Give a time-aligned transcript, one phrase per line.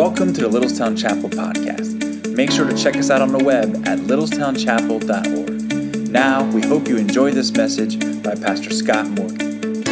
[0.00, 2.34] Welcome to the Littlestown Chapel podcast.
[2.34, 6.10] Make sure to check us out on the web at littlestownchapel.org.
[6.10, 9.82] Now, we hope you enjoy this message by Pastor Scott Morgan.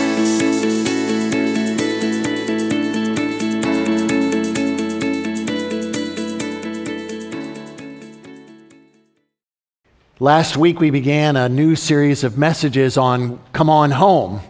[10.18, 14.40] Last week, we began a new series of messages on Come On Home.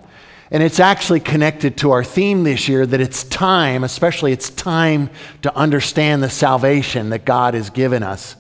[0.51, 5.11] And it's actually connected to our theme this year that it's time, especially it's time
[5.43, 8.35] to understand the salvation that God has given us.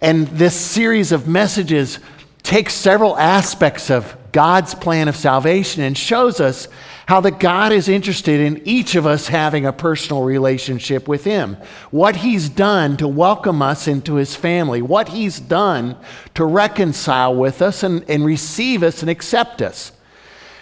[0.00, 1.98] And this series of messages
[2.42, 6.68] takes several aspects of God's plan of salvation and shows us
[7.06, 11.56] how that God is interested in each of us having a personal relationship with Him.
[11.90, 15.96] What He's done to welcome us into His family, what He's done
[16.34, 19.92] to reconcile with us and, and receive us and accept us.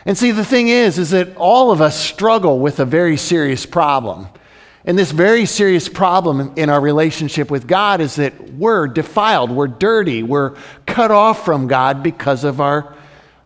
[0.06, 3.64] And see, the thing is, is that all of us struggle with a very serious
[3.64, 4.28] problem.
[4.84, 9.66] And this very serious problem in our relationship with God is that we're defiled, we're
[9.66, 10.56] dirty, we're
[10.86, 12.94] cut off from God because of our,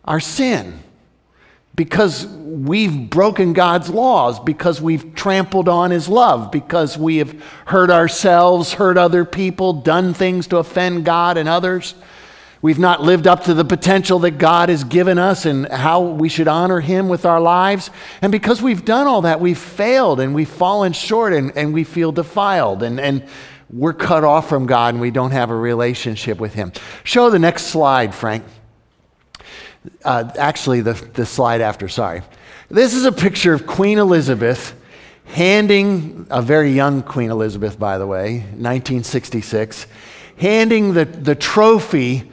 [0.03, 0.79] our sin.
[1.75, 7.89] Because we've broken God's laws, because we've trampled on His love, because we have hurt
[7.89, 11.95] ourselves, hurt other people, done things to offend God and others.
[12.61, 16.27] We've not lived up to the potential that God has given us and how we
[16.27, 17.89] should honor Him with our lives.
[18.21, 21.85] And because we've done all that, we've failed and we've fallen short and, and we
[21.85, 23.25] feel defiled and, and
[23.71, 26.73] we're cut off from God and we don't have a relationship with Him.
[27.05, 28.43] Show the next slide, Frank.
[30.03, 32.23] Uh, actually, the, the slide after, sorry.
[32.69, 34.75] This is a picture of Queen Elizabeth
[35.25, 39.87] handing, a very young Queen Elizabeth, by the way, 1966,
[40.37, 42.29] handing the, the trophy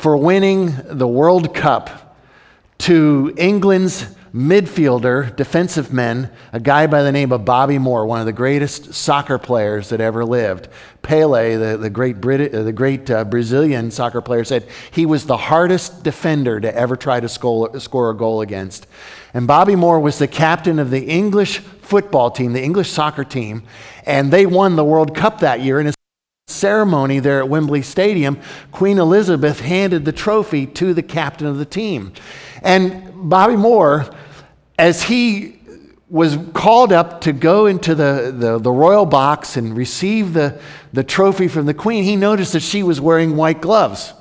[0.00, 2.16] for winning the World Cup
[2.78, 8.24] to England's midfielder, defensive men, a guy by the name of Bobby Moore, one of
[8.24, 10.68] the greatest soccer players that ever lived.
[11.02, 15.36] Pele, the, the great, Brit- the great uh, Brazilian soccer player, said he was the
[15.36, 18.86] hardest defender to ever try to score, score a goal against.
[19.34, 23.64] And Bobby Moore was the captain of the English football team, the English soccer team,
[24.06, 25.78] and they won the World Cup that year.
[25.78, 25.94] And
[26.50, 28.38] ceremony there at Wembley Stadium,
[28.72, 32.12] Queen Elizabeth handed the trophy to the captain of the team.
[32.62, 34.12] And Bobby Moore,
[34.78, 35.58] as he
[36.10, 40.60] was called up to go into the, the, the, royal box and receive the,
[40.92, 44.12] the trophy from the queen, he noticed that she was wearing white gloves.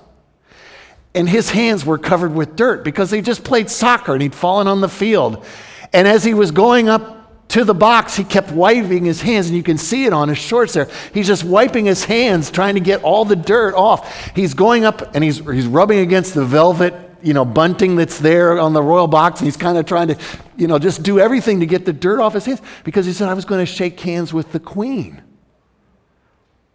[1.16, 4.68] And his hands were covered with dirt because they just played soccer and he'd fallen
[4.68, 5.44] on the field.
[5.92, 7.19] And as he was going up
[7.50, 10.38] to the box, he kept wiping his hands, and you can see it on his
[10.38, 10.88] shorts there.
[11.14, 14.36] He's just wiping his hands, trying to get all the dirt off.
[14.36, 16.94] He's going up and he's, he's rubbing against the velvet,
[17.24, 20.18] you know, bunting that's there on the royal box, and he's kind of trying to,
[20.58, 23.28] you know, just do everything to get the dirt off his hands because he said,
[23.28, 25.22] I was going to shake hands with the queen.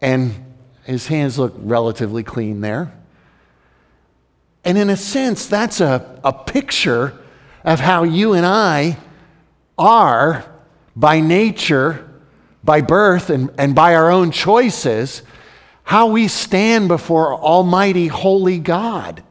[0.01, 0.35] And
[0.83, 2.93] his hands look relatively clean there.
[4.65, 7.17] And in a sense, that's a, a picture
[7.63, 8.99] of how you and I
[9.79, 10.45] are
[10.97, 12.09] by nature,
[12.63, 15.23] by birth, and, and by our own choices,
[15.83, 19.23] how we stand before Almighty Holy God.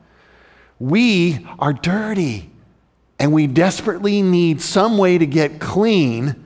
[0.79, 2.50] We are dirty,
[3.18, 6.44] and we desperately need some way to get clean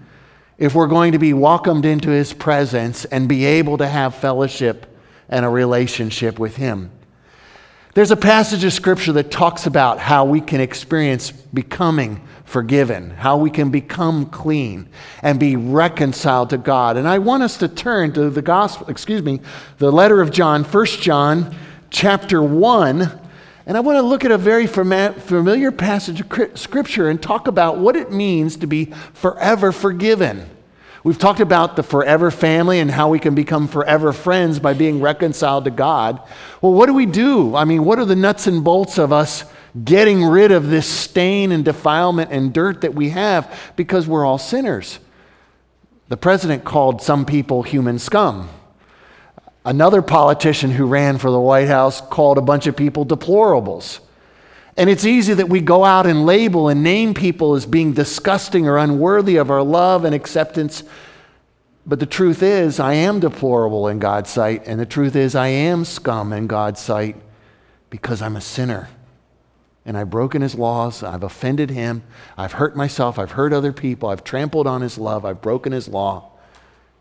[0.57, 4.85] if we're going to be welcomed into His presence and be able to have fellowship
[5.29, 6.91] and a relationship with Him.
[7.97, 13.37] There's a passage of Scripture that talks about how we can experience becoming forgiven, how
[13.37, 14.87] we can become clean
[15.23, 16.97] and be reconciled to God.
[16.97, 19.41] And I want us to turn to the gospel, excuse me,
[19.79, 21.55] the letter of John, 1 John
[21.89, 23.19] chapter 1.
[23.65, 27.79] And I want to look at a very familiar passage of Scripture and talk about
[27.79, 30.47] what it means to be forever forgiven.
[31.07, 34.99] We've talked about the forever family and how we can become forever friends by being
[34.99, 36.21] reconciled to God.
[36.61, 37.55] Well, what do we do?
[37.55, 39.45] I mean, what are the nuts and bolts of us
[39.85, 44.37] getting rid of this stain and defilement and dirt that we have because we're all
[44.37, 44.99] sinners.
[46.09, 48.49] The president called some people human scum.
[49.63, 54.01] Another politician who ran for the White House called a bunch of people deplorables.
[54.77, 58.67] And it's easy that we go out and label and name people as being disgusting
[58.67, 60.83] or unworthy of our love and acceptance.
[61.85, 64.63] But the truth is, I am deplorable in God's sight.
[64.67, 67.15] And the truth is, I am scum in God's sight
[67.89, 68.89] because I'm a sinner
[69.87, 71.01] and I've broken his laws.
[71.01, 72.03] I've offended him.
[72.37, 73.17] I've hurt myself.
[73.17, 74.09] I've hurt other people.
[74.09, 75.25] I've trampled on his love.
[75.25, 76.29] I've broken his law.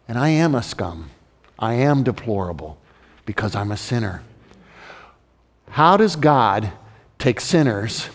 [0.06, 1.11] And I am a scum.
[1.58, 2.79] I am deplorable
[3.26, 4.22] because I'm a sinner.
[5.70, 6.70] How does God
[7.18, 8.08] take sinners,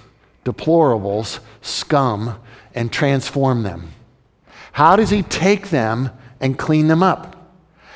[0.46, 2.40] deplorables, scum,
[2.74, 3.92] and transform them?
[4.74, 6.10] How does he take them
[6.40, 7.36] and clean them up?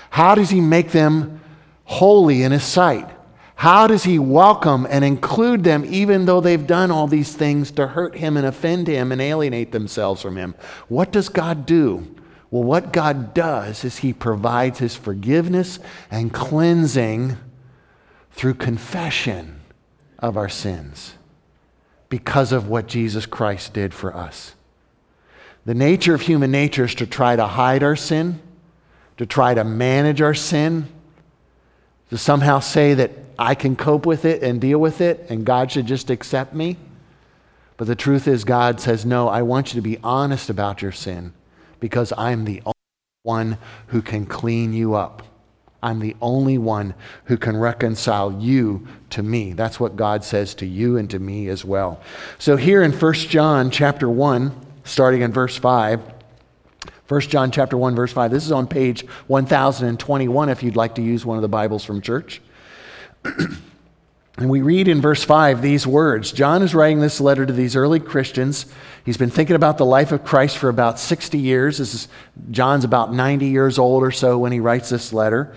[0.09, 1.41] How does he make them
[1.85, 3.09] holy in his sight?
[3.55, 7.87] How does he welcome and include them even though they've done all these things to
[7.87, 10.55] hurt him and offend him and alienate themselves from him?
[10.89, 12.15] What does God do?
[12.51, 15.79] Well, what God does is he provides his forgiveness
[16.11, 17.37] and cleansing
[18.31, 19.54] through confession
[20.25, 21.13] of our sins
[22.09, 24.55] because of what Jesus Christ did for us.
[25.65, 28.39] The nature of human nature is to try to hide our sin,
[29.17, 30.87] to try to manage our sin,
[32.09, 35.71] to somehow say that I can cope with it and deal with it and God
[35.71, 36.77] should just accept me.
[37.77, 40.91] But the truth is, God says, No, I want you to be honest about your
[40.91, 41.33] sin
[41.79, 42.73] because I'm the only
[43.23, 43.57] one
[43.87, 45.23] who can clean you up.
[45.85, 46.95] I'm the only one
[47.25, 49.53] who can reconcile you to me.
[49.53, 52.01] That's what God says to you and to me as well.
[52.39, 54.51] So here in 1 John chapter 1,
[54.83, 56.01] starting in verse 5,
[57.07, 58.31] 1 John chapter 1 verse 5.
[58.31, 62.01] This is on page 1021 if you'd like to use one of the Bibles from
[62.01, 62.41] church.
[64.37, 66.31] and we read in verse 5 these words.
[66.31, 68.65] John is writing this letter to these early Christians.
[69.05, 71.77] He's been thinking about the life of Christ for about 60 years.
[71.77, 72.07] This is
[72.51, 75.55] John's about 90 years old or so when he writes this letter.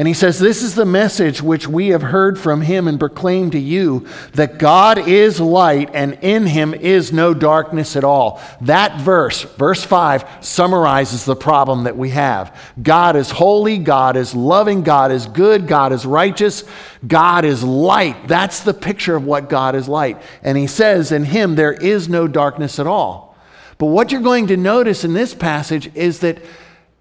[0.00, 3.52] And he says, This is the message which we have heard from him and proclaimed
[3.52, 8.40] to you that God is light and in him is no darkness at all.
[8.62, 12.58] That verse, verse 5, summarizes the problem that we have.
[12.82, 16.64] God is holy, God is loving, God is good, God is righteous,
[17.06, 18.26] God is light.
[18.26, 20.22] That's the picture of what God is like.
[20.42, 23.36] And he says, In him there is no darkness at all.
[23.76, 26.42] But what you're going to notice in this passage is that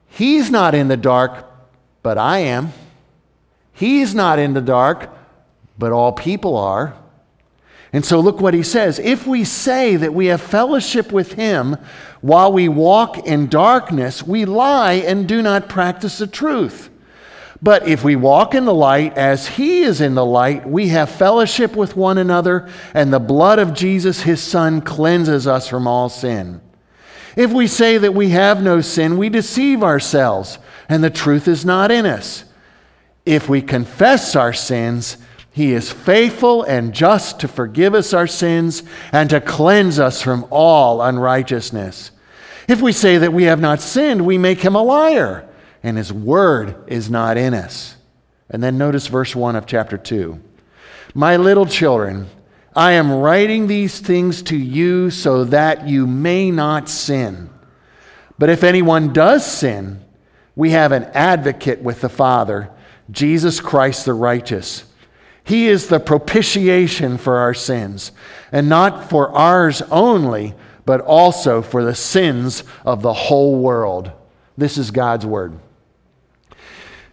[0.09, 1.45] he's not in the dark,
[2.03, 2.73] but I am.
[3.73, 5.09] He's not in the dark,
[5.77, 6.93] but all people are.
[7.91, 8.99] And so look what he says.
[8.99, 11.77] If we say that we have fellowship with him
[12.21, 16.89] while we walk in darkness, we lie and do not practice the truth.
[17.61, 21.09] But if we walk in the light as he is in the light, we have
[21.09, 26.07] fellowship with one another, and the blood of Jesus, his son, cleanses us from all
[26.07, 26.61] sin.
[27.35, 30.57] If we say that we have no sin, we deceive ourselves,
[30.87, 32.45] and the truth is not in us.
[33.29, 35.17] If we confess our sins,
[35.51, 38.81] he is faithful and just to forgive us our sins
[39.11, 42.09] and to cleanse us from all unrighteousness.
[42.67, 45.47] If we say that we have not sinned, we make him a liar,
[45.83, 47.97] and his word is not in us.
[48.49, 50.39] And then notice verse 1 of chapter 2.
[51.13, 52.29] My little children,
[52.75, 57.51] I am writing these things to you so that you may not sin.
[58.39, 60.03] But if anyone does sin,
[60.55, 62.71] we have an advocate with the Father
[63.11, 64.85] Jesus Christ the righteous.
[65.43, 68.11] He is the propitiation for our sins,
[68.51, 70.53] and not for ours only,
[70.85, 74.11] but also for the sins of the whole world.
[74.57, 75.57] This is God's word.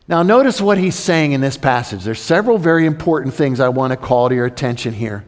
[0.08, 2.04] Now, notice what he's saying in this passage.
[2.04, 5.24] There's several very important things I want to call to your attention here.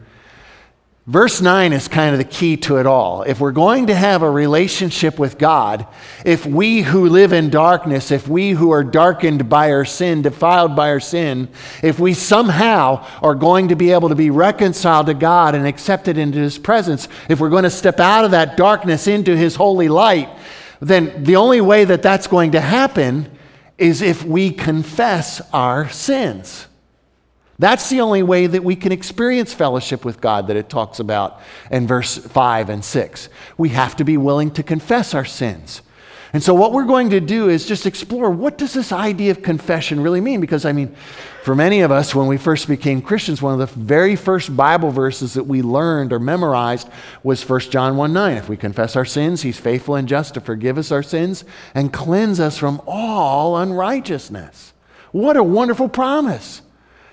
[1.09, 3.23] Verse 9 is kind of the key to it all.
[3.23, 5.87] If we're going to have a relationship with God,
[6.23, 10.75] if we who live in darkness, if we who are darkened by our sin, defiled
[10.75, 11.49] by our sin,
[11.81, 16.19] if we somehow are going to be able to be reconciled to God and accepted
[16.19, 19.89] into His presence, if we're going to step out of that darkness into His holy
[19.89, 20.29] light,
[20.79, 23.35] then the only way that that's going to happen
[23.79, 26.67] is if we confess our sins.
[27.59, 31.41] That's the only way that we can experience fellowship with God that it talks about
[31.69, 33.29] in verse 5 and 6.
[33.57, 35.81] We have to be willing to confess our sins.
[36.31, 39.41] And so what we're going to do is just explore what does this idea of
[39.41, 40.95] confession really mean because I mean
[41.43, 44.91] for many of us when we first became Christians one of the very first Bible
[44.91, 46.87] verses that we learned or memorized
[47.23, 48.37] was 1 John 1 9.
[48.37, 51.91] If we confess our sins, he's faithful and just to forgive us our sins and
[51.91, 54.73] cleanse us from all unrighteousness.
[55.11, 56.61] What a wonderful promise.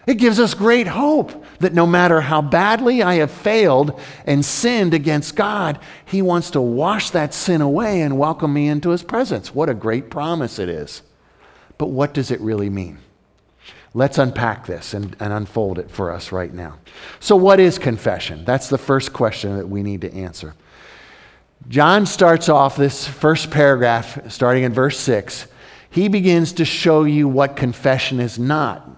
[0.07, 4.95] It gives us great hope that no matter how badly I have failed and sinned
[4.95, 9.53] against God, He wants to wash that sin away and welcome me into His presence.
[9.53, 11.03] What a great promise it is.
[11.77, 12.99] But what does it really mean?
[13.95, 16.79] Let's unpack this and, and unfold it for us right now.
[17.19, 18.45] So, what is confession?
[18.45, 20.55] That's the first question that we need to answer.
[21.69, 25.47] John starts off this first paragraph, starting in verse 6.
[25.91, 28.89] He begins to show you what confession is not.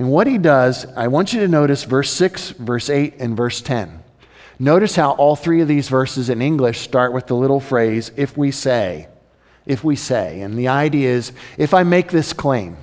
[0.00, 3.60] And what he does, I want you to notice verse 6, verse 8, and verse
[3.60, 4.02] 10.
[4.58, 8.34] Notice how all three of these verses in English start with the little phrase, if
[8.34, 9.08] we say.
[9.66, 10.40] If we say.
[10.40, 12.78] And the idea is, if I make this claim,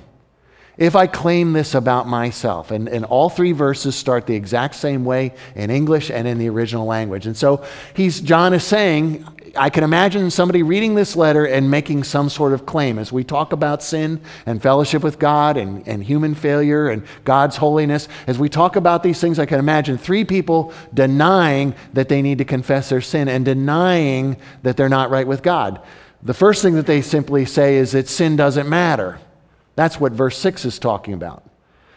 [0.76, 2.70] if I claim this about myself.
[2.70, 6.48] And, and all three verses start the exact same way in English and in the
[6.48, 7.26] original language.
[7.26, 12.04] And so he's, John is saying, I can imagine somebody reading this letter and making
[12.04, 16.02] some sort of claim as we talk about sin and fellowship with God and, and
[16.02, 18.08] human failure and God's holiness.
[18.26, 22.38] As we talk about these things, I can imagine three people denying that they need
[22.38, 25.82] to confess their sin and denying that they're not right with God.
[26.22, 29.18] The first thing that they simply say is that sin doesn't matter.
[29.76, 31.44] That's what verse 6 is talking about.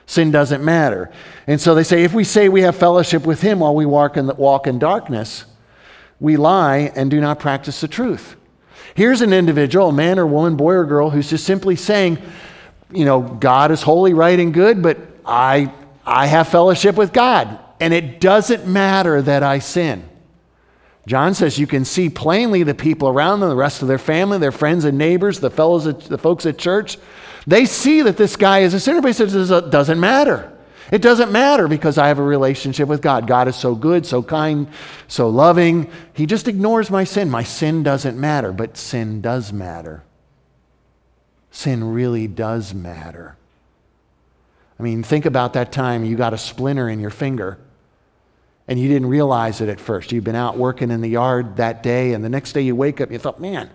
[0.06, 1.12] Sin doesn't matter.
[1.48, 4.18] And so they say if we say we have fellowship with him while we walk
[4.18, 5.46] in, the, walk in darkness,
[6.22, 8.38] we lie and do not practice the truth.
[8.94, 12.22] Here's an individual, a man or woman, boy or girl, who's just simply saying,
[12.94, 15.74] you know, God is holy, right, and good, but I,
[16.06, 17.60] I have fellowship with God.
[17.80, 20.08] And it doesn't matter that I sin.
[21.08, 24.38] John says you can see plainly the people around them, the rest of their family,
[24.38, 27.00] their friends and neighbors, the fellows, at, the folks at church.
[27.48, 30.56] They see that this guy is a sinner, but he says it doesn't matter.
[30.92, 33.26] It doesn't matter because I have a relationship with God.
[33.26, 34.68] God is so good, so kind,
[35.08, 35.90] so loving.
[36.14, 37.30] He just ignores my sin.
[37.30, 40.04] My sin doesn't matter, but sin does matter.
[41.50, 43.38] Sin really does matter.
[44.78, 47.58] I mean, think about that time you got a splinter in your finger
[48.68, 50.12] and you didn't realize it at first.
[50.12, 53.02] You've been out working in the yard that day, and the next day you wake
[53.02, 53.70] up, and you thought, man,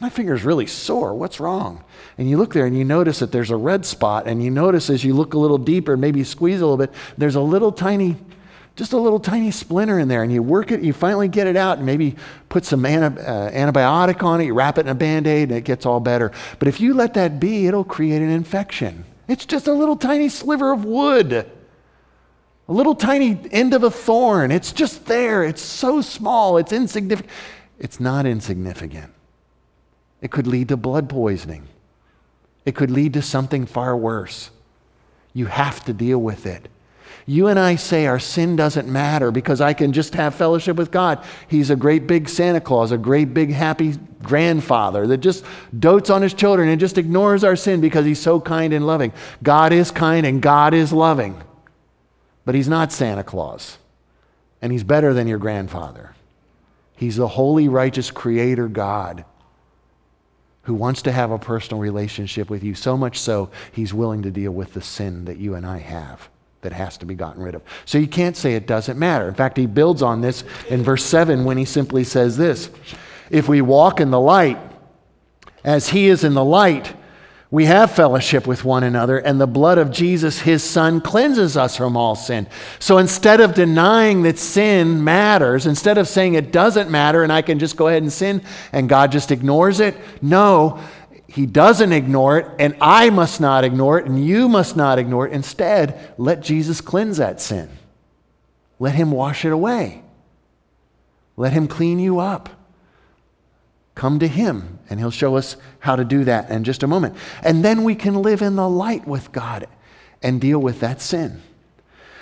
[0.00, 1.14] my finger's really sore.
[1.14, 1.84] What's wrong?
[2.16, 4.88] And you look there and you notice that there's a red spot, and you notice
[4.90, 8.16] as you look a little deeper, maybe squeeze a little bit, there's a little tiny,
[8.76, 11.56] just a little tiny splinter in there, and you work it, you finally get it
[11.56, 12.16] out, and maybe
[12.48, 15.58] put some anti- uh, antibiotic on it, you wrap it in a band aid, and
[15.58, 16.32] it gets all better.
[16.58, 19.04] But if you let that be, it'll create an infection.
[19.28, 21.48] It's just a little tiny sliver of wood
[22.70, 24.52] a little tiny end of a thorn.
[24.52, 25.42] It's just there.
[25.42, 26.56] It's so small.
[26.56, 27.30] It's insignificant.
[27.80, 29.12] It's not insignificant.
[30.22, 31.66] It could lead to blood poisoning.
[32.64, 34.50] It could lead to something far worse.
[35.34, 36.68] You have to deal with it.
[37.26, 40.92] You and I say our sin doesn't matter because I can just have fellowship with
[40.92, 41.24] God.
[41.48, 45.44] He's a great big Santa Claus, a great big happy grandfather that just
[45.76, 49.12] dotes on his children and just ignores our sin because he's so kind and loving.
[49.42, 51.40] God is kind and God is loving,
[52.50, 53.78] but he's not Santa Claus.
[54.60, 56.16] And he's better than your grandfather.
[56.96, 59.24] He's the holy, righteous creator God
[60.62, 64.32] who wants to have a personal relationship with you, so much so he's willing to
[64.32, 66.28] deal with the sin that you and I have
[66.62, 67.62] that has to be gotten rid of.
[67.84, 69.28] So you can't say it doesn't matter.
[69.28, 72.68] In fact, he builds on this in verse 7 when he simply says this
[73.30, 74.58] If we walk in the light,
[75.62, 76.96] as he is in the light,
[77.52, 81.76] we have fellowship with one another, and the blood of Jesus, his son, cleanses us
[81.76, 82.46] from all sin.
[82.78, 87.42] So instead of denying that sin matters, instead of saying it doesn't matter and I
[87.42, 88.42] can just go ahead and sin
[88.72, 90.80] and God just ignores it, no,
[91.26, 95.26] he doesn't ignore it, and I must not ignore it, and you must not ignore
[95.26, 95.32] it.
[95.32, 97.68] Instead, let Jesus cleanse that sin.
[98.78, 100.02] Let him wash it away.
[101.36, 102.59] Let him clean you up.
[103.94, 107.16] Come to Him, and He'll show us how to do that in just a moment.
[107.42, 109.66] And then we can live in the light with God
[110.22, 111.42] and deal with that sin.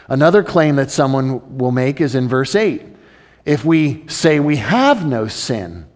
[0.09, 2.83] Another claim that someone will make is in verse 8.
[3.45, 5.87] If we say we have no sin,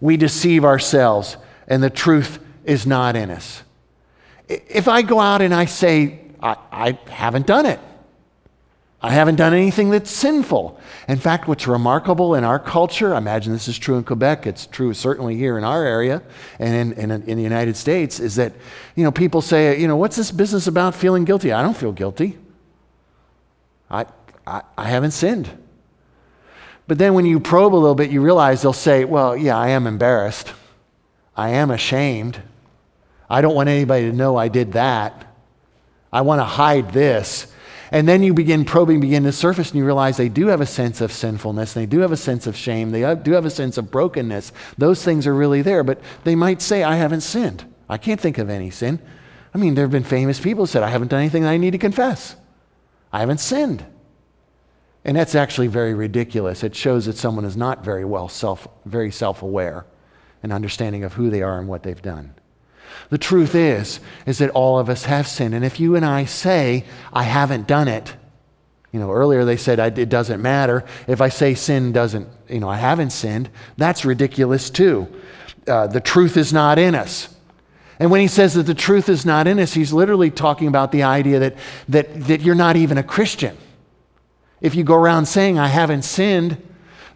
[0.00, 1.36] we deceive ourselves,
[1.66, 3.62] and the truth is not in us.
[4.48, 7.80] If I go out and I say, I, I haven't done it,
[9.00, 10.80] I haven't done anything that's sinful.
[11.06, 14.66] In fact, what's remarkable in our culture, I imagine this is true in Quebec, it's
[14.66, 16.20] true certainly here in our area
[16.58, 18.52] and in, in, in, the United States, is that,
[18.96, 21.52] you know, people say, you know, what's this business about feeling guilty?
[21.52, 22.38] I don't feel guilty.
[23.88, 24.06] I,
[24.44, 25.48] I, I haven't sinned.
[26.88, 29.68] But then when you probe a little bit, you realize they'll say, well, yeah, I
[29.68, 30.52] am embarrassed.
[31.36, 32.42] I am ashamed.
[33.30, 35.24] I don't want anybody to know I did that.
[36.12, 37.52] I want to hide this.
[37.90, 40.66] And then you begin probing, begin to surface, and you realize they do have a
[40.66, 41.72] sense of sinfulness.
[41.72, 42.90] They do have a sense of shame.
[42.90, 44.52] They do have a sense of brokenness.
[44.76, 47.64] Those things are really there, but they might say, I haven't sinned.
[47.88, 49.00] I can't think of any sin.
[49.54, 51.56] I mean, there have been famous people who said, I haven't done anything that I
[51.56, 52.36] need to confess.
[53.12, 53.84] I haven't sinned.
[55.04, 56.62] And that's actually very ridiculous.
[56.62, 59.86] It shows that someone is not very well self, very self-aware
[60.42, 62.34] and understanding of who they are and what they've done.
[63.10, 65.54] The truth is, is that all of us have sinned.
[65.54, 68.14] And if you and I say, I haven't done it,
[68.92, 70.84] you know, earlier they said it doesn't matter.
[71.06, 75.08] If I say sin doesn't, you know, I haven't sinned, that's ridiculous too.
[75.66, 77.34] Uh, the truth is not in us.
[77.98, 80.92] And when he says that the truth is not in us, he's literally talking about
[80.92, 81.56] the idea that,
[81.88, 83.56] that, that you're not even a Christian.
[84.60, 86.62] If you go around saying, I haven't sinned,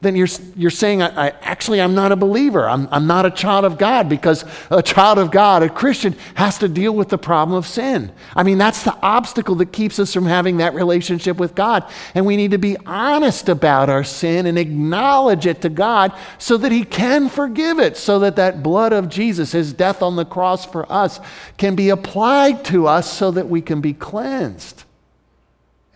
[0.02, 2.68] then you're, you're saying, I, I, actually, I'm not a believer.
[2.68, 6.58] I'm, I'm not a child of God because a child of God, a Christian, has
[6.58, 8.10] to deal with the problem of sin.
[8.34, 11.88] I mean, that's the obstacle that keeps us from having that relationship with God.
[12.16, 16.56] And we need to be honest about our sin and acknowledge it to God so
[16.56, 20.24] that He can forgive it, so that that blood of Jesus, His death on the
[20.24, 21.20] cross for us,
[21.58, 24.82] can be applied to us so that we can be cleansed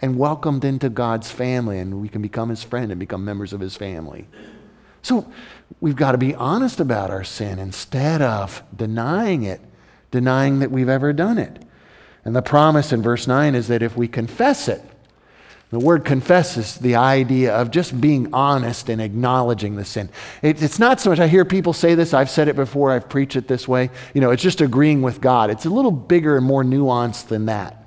[0.03, 3.61] and welcomed into God's family, and we can become his friend and become members of
[3.61, 4.26] his family.
[5.03, 5.31] So
[5.81, 9.61] we've got to be honest about our sin instead of denying it,
[10.11, 11.62] denying that we've ever done it.
[12.25, 14.83] And the promise in verse 9 is that if we confess it,
[15.71, 20.11] the word confess is the idea of just being honest and acknowledging the sin.
[20.41, 23.09] It, it's not so much, I hear people say this, I've said it before, I've
[23.09, 23.91] preached it this way.
[24.15, 25.50] You know, it's just agreeing with God.
[25.50, 27.86] It's a little bigger and more nuanced than that.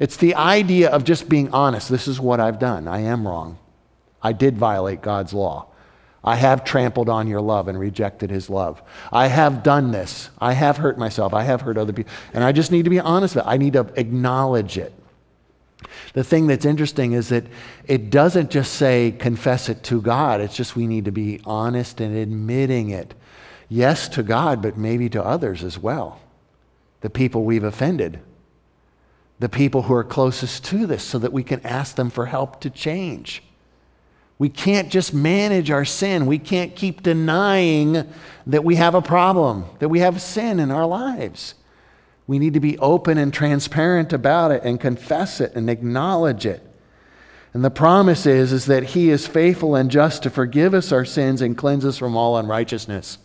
[0.00, 1.90] It's the idea of just being honest.
[1.90, 2.88] This is what I've done.
[2.88, 3.58] I am wrong.
[4.22, 5.66] I did violate God's law.
[6.24, 8.82] I have trampled on your love and rejected his love.
[9.12, 10.30] I have done this.
[10.38, 11.34] I have hurt myself.
[11.34, 12.12] I have hurt other people.
[12.32, 13.44] And I just need to be honest it.
[13.46, 14.94] I need to acknowledge it.
[16.14, 17.44] The thing that's interesting is that
[17.86, 22.00] it doesn't just say confess it to God, it's just we need to be honest
[22.00, 23.14] in admitting it.
[23.68, 26.20] Yes, to God, but maybe to others as well.
[27.02, 28.20] The people we've offended
[29.40, 32.60] the people who are closest to this so that we can ask them for help
[32.60, 33.42] to change.
[34.38, 36.26] We can't just manage our sin.
[36.26, 38.06] We can't keep denying
[38.46, 41.54] that we have a problem, that we have sin in our lives.
[42.26, 46.62] We need to be open and transparent about it and confess it and acknowledge it.
[47.52, 51.04] And the promise is, is that He is faithful and just to forgive us our
[51.04, 53.18] sins and cleanse us from all unrighteousness.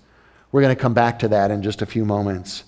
[0.51, 2.63] We're going to come back to that in just a few moments.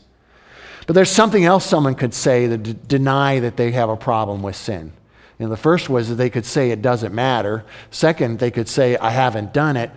[0.87, 4.41] But there's something else someone could say to d- deny that they have a problem
[4.41, 4.93] with sin.
[5.37, 7.65] You know, the first was that they could say it doesn't matter.
[7.91, 9.91] Second, they could say, I haven't done it.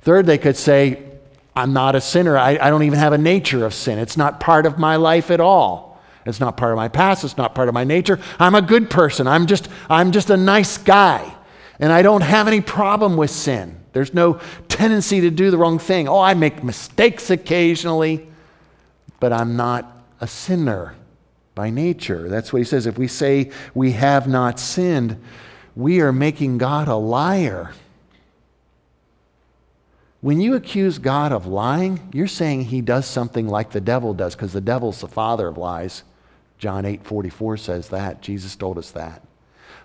[0.00, 1.00] Third, they could say,
[1.54, 2.36] I'm not a sinner.
[2.36, 3.98] I, I don't even have a nature of sin.
[3.98, 6.00] It's not part of my life at all.
[6.26, 7.24] It's not part of my past.
[7.24, 8.18] It's not part of my nature.
[8.38, 9.26] I'm a good person.
[9.26, 11.32] I'm just, I'm just a nice guy.
[11.78, 13.78] And I don't have any problem with sin.
[13.92, 16.08] There's no tendency to do the wrong thing.
[16.08, 18.26] Oh, I make mistakes occasionally,
[19.20, 19.91] but I'm not
[20.22, 20.94] a sinner
[21.54, 22.28] by nature.
[22.28, 22.86] That's what he says.
[22.86, 25.20] If we say we have not sinned,
[25.74, 27.72] we are making God a liar.
[30.20, 34.36] When you accuse God of lying, you're saying he does something like the devil does,
[34.36, 36.04] because the devil's the father of lies.
[36.58, 38.22] John 8 44 says that.
[38.22, 39.22] Jesus told us that.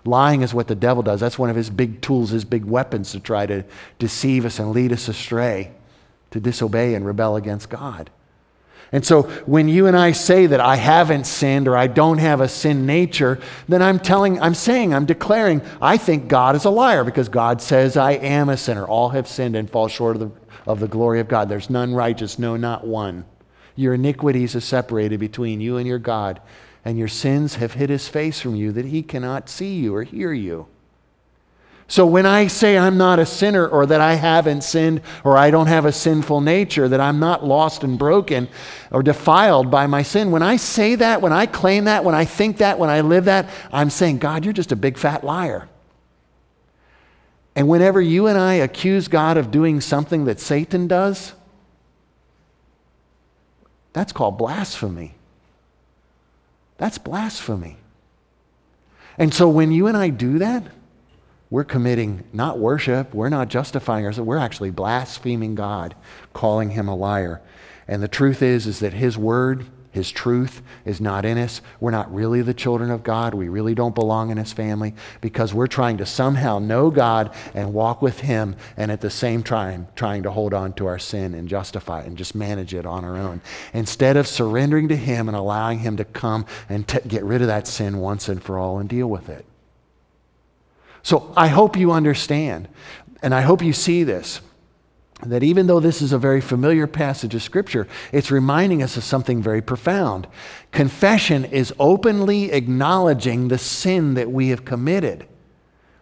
[0.04, 1.18] Lying is what the devil does.
[1.18, 3.64] That's one of his big tools, his big weapons to try to
[3.98, 5.72] deceive us and lead us astray,
[6.30, 8.08] to disobey and rebel against God.
[8.90, 12.40] And so when you and I say that I haven't sinned or I don't have
[12.40, 16.70] a sin nature, then I'm telling, I'm saying, I'm declaring, I think God is a
[16.70, 18.86] liar because God says I am a sinner.
[18.86, 20.30] All have sinned and fall short of the,
[20.66, 21.48] of the glory of God.
[21.50, 23.26] There's none righteous, no, not one.
[23.76, 26.40] Your iniquities are separated between you and your God,
[26.84, 30.02] and your sins have hid his face from you that he cannot see you or
[30.02, 30.66] hear you.
[31.90, 35.50] So when I say I'm not a sinner or that I haven't sinned or I
[35.50, 38.46] don't have a sinful nature, that I'm not lost and broken
[38.90, 42.26] or defiled by my sin, when I say that, when I claim that, when I
[42.26, 45.66] think that, when I live that, I'm saying, God, you're just a big fat liar.
[47.56, 51.32] And whenever you and I accuse God of doing something that Satan does,
[53.94, 55.14] that's called blasphemy.
[56.76, 57.78] That's blasphemy.
[59.16, 60.64] And so when you and I do that,
[61.50, 65.94] we're committing not worship, we're not justifying ourselves, we're actually blaspheming God,
[66.32, 67.40] calling him a liar.
[67.86, 71.62] And the truth is is that his word, his truth is not in us.
[71.80, 73.32] We're not really the children of God.
[73.32, 77.72] We really don't belong in his family because we're trying to somehow know God and
[77.72, 81.34] walk with him and at the same time trying to hold on to our sin
[81.34, 83.40] and justify it and just manage it on our own.
[83.72, 87.48] Instead of surrendering to him and allowing him to come and t- get rid of
[87.48, 89.46] that sin once and for all and deal with it.
[91.08, 92.68] So I hope you understand,
[93.22, 94.42] and I hope you see this,
[95.22, 99.04] that even though this is a very familiar passage of Scripture, it's reminding us of
[99.04, 100.26] something very profound.
[100.70, 105.26] Confession is openly acknowledging the sin that we have committed,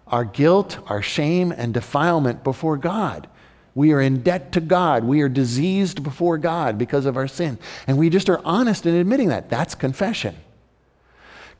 [0.08, 3.28] our guilt, our shame, and defilement before God.
[3.76, 5.04] We are in debt to God.
[5.04, 7.60] We are diseased before God because of our sin.
[7.86, 9.50] And we just are honest in admitting that.
[9.50, 10.34] That's confession.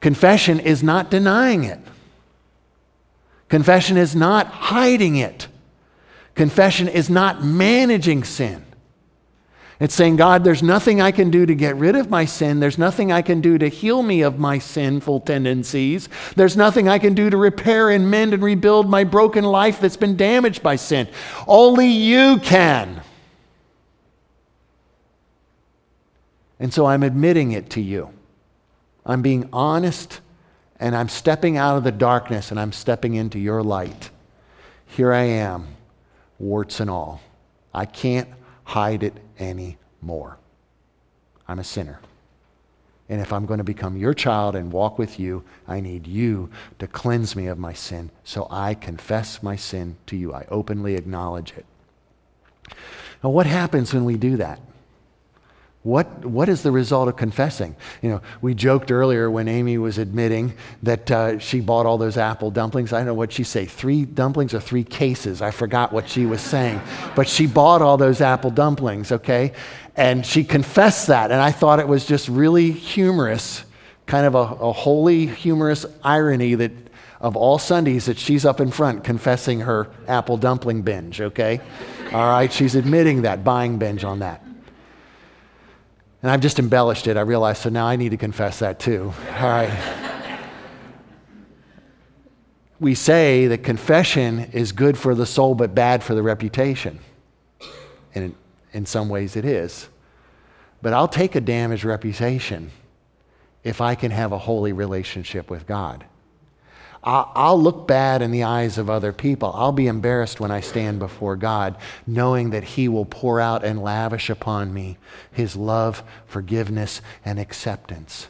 [0.01, 1.79] Confession is not denying it.
[3.49, 5.49] Confession is not hiding it.
[6.35, 8.63] Confession is not managing sin.
[9.79, 12.61] It's saying, God, there's nothing I can do to get rid of my sin.
[12.61, 16.09] There's nothing I can do to heal me of my sinful tendencies.
[16.35, 19.99] There's nothing I can do to repair and mend and rebuild my broken life that's
[19.99, 21.09] been damaged by sin.
[21.47, 23.03] Only you can.
[26.59, 28.11] And so I'm admitting it to you.
[29.05, 30.21] I'm being honest
[30.79, 34.11] and I'm stepping out of the darkness and I'm stepping into your light.
[34.87, 35.69] Here I am,
[36.39, 37.21] warts and all.
[37.73, 38.29] I can't
[38.65, 40.39] hide it anymore.
[41.49, 42.01] I'm a sinner.
[43.09, 46.51] And if I'm going to become your child and walk with you, I need you
[46.81, 48.11] to cleanse me of my sin.
[48.25, 50.35] So I confess my sin to you.
[50.35, 51.65] I openly acknowledge it.
[53.23, 54.61] Now, what happens when we do that?
[55.87, 57.77] What, what is the result of confessing?
[58.03, 62.17] You know, we joked earlier when Amy was admitting that uh, she bought all those
[62.17, 62.93] apple dumplings.
[62.93, 65.41] I don't know what she say, three dumplings or three cases.
[65.41, 66.81] I forgot what she was saying.
[67.15, 69.53] But she bought all those apple dumplings, okay?
[69.95, 71.31] And she confessed that.
[71.31, 73.63] And I thought it was just really humorous,
[74.07, 76.73] kind of a, a holy, humorous irony that
[77.21, 81.61] of all Sundays that she's up in front confessing her apple dumpling binge, okay?
[82.13, 84.43] All right, she's admitting that, buying binge on that.
[86.27, 87.17] And I've just embellished it.
[87.17, 89.15] I realize, so now I need to confess that too.
[89.39, 89.71] All right.
[92.81, 96.99] we say that confession is good for the soul but bad for the reputation.
[98.13, 98.35] And
[98.73, 99.89] in some ways it is.
[100.83, 102.73] But I'll take a damaged reputation
[103.63, 106.05] if I can have a holy relationship with God.
[107.07, 109.53] I'll look bad in the eyes of other people.
[109.55, 113.81] I'll be embarrassed when I stand before God, knowing that He will pour out and
[113.81, 114.99] lavish upon me
[115.31, 118.27] His love, forgiveness, and acceptance.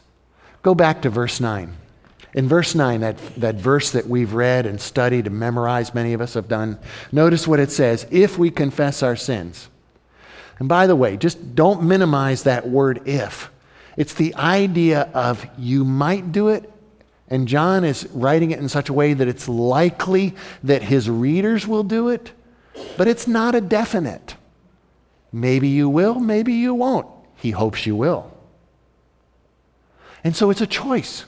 [0.61, 1.73] Go back to verse 9.
[2.35, 6.21] In verse 9, that, that verse that we've read and studied and memorized, many of
[6.21, 6.77] us have done,
[7.11, 9.69] notice what it says if we confess our sins.
[10.59, 13.49] And by the way, just don't minimize that word if.
[13.95, 16.71] It's the idea of you might do it
[17.29, 21.67] and John is writing it in such a way that it's likely that his readers
[21.67, 22.31] will do it,
[22.95, 24.35] but it's not a definite.
[25.31, 27.07] Maybe you will, maybe you won't.
[27.35, 28.31] He hopes you will.
[30.23, 31.25] And so it's a choice.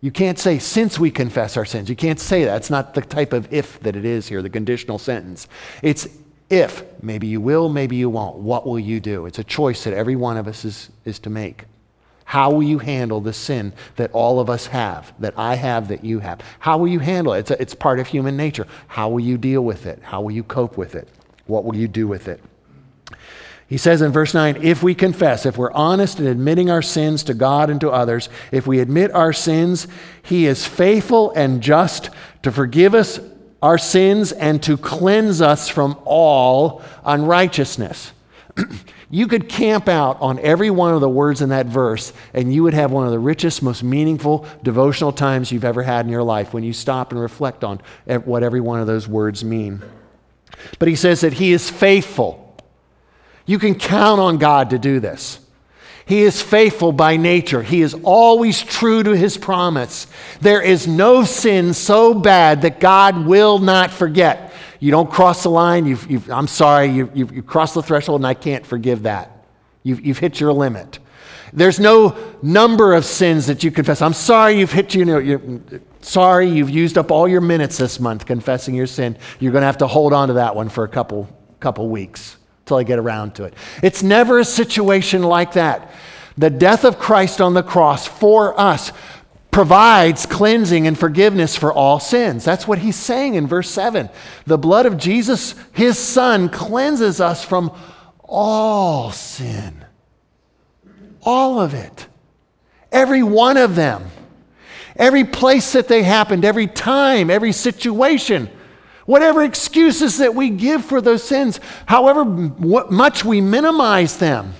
[0.00, 1.90] You can't say, since we confess our sins.
[1.90, 2.56] You can't say that.
[2.56, 5.46] It's not the type of if that it is here, the conditional sentence.
[5.82, 6.08] It's
[6.48, 6.82] if.
[7.02, 8.36] Maybe you will, maybe you won't.
[8.36, 9.26] What will you do?
[9.26, 11.64] It's a choice that every one of us is, is to make.
[12.30, 16.04] How will you handle the sin that all of us have, that I have, that
[16.04, 16.40] you have?
[16.60, 17.40] How will you handle it?
[17.40, 18.68] It's, a, it's part of human nature.
[18.86, 20.00] How will you deal with it?
[20.00, 21.08] How will you cope with it?
[21.46, 22.40] What will you do with it?
[23.66, 27.24] He says in verse 9, if we confess, if we're honest in admitting our sins
[27.24, 29.88] to God and to others, if we admit our sins,
[30.22, 32.10] He is faithful and just
[32.44, 33.18] to forgive us
[33.60, 38.12] our sins and to cleanse us from all unrighteousness.
[39.12, 42.62] You could camp out on every one of the words in that verse, and you
[42.62, 46.22] would have one of the richest, most meaningful devotional times you've ever had in your
[46.22, 47.80] life when you stop and reflect on
[48.24, 49.82] what every one of those words mean.
[50.78, 52.56] But he says that he is faithful.
[53.46, 55.40] You can count on God to do this.
[56.06, 57.62] He is faithful by nature.
[57.62, 60.06] He is always true to his promise.
[60.40, 64.49] There is no sin so bad that God will not forget.
[64.80, 65.86] You don't cross the line.
[65.86, 69.44] You've, you've, I'm sorry, you, you've, you've crossed the threshold, and I can't forgive that.
[69.82, 70.98] You've, you've hit your limit.
[71.52, 74.02] There's no number of sins that you confess.
[74.02, 75.60] I'm sorry you've hit you know,
[76.00, 79.18] sorry you've used up all your minutes this month confessing your sin.
[79.38, 82.36] You're going to have to hold on to that one for a couple couple weeks
[82.62, 83.54] until I get around to it.
[83.82, 85.92] It's never a situation like that.
[86.38, 88.92] The death of Christ on the cross for us
[89.50, 92.44] provides cleansing and forgiveness for all sins.
[92.44, 94.08] That's what he's saying in verse 7.
[94.46, 97.72] The blood of Jesus, his son, cleanses us from
[98.22, 99.84] all sin.
[101.22, 102.06] All of it.
[102.92, 104.10] Every one of them.
[104.96, 108.48] Every place that they happened, every time, every situation.
[109.06, 114.54] Whatever excuses that we give for those sins, however much we minimize them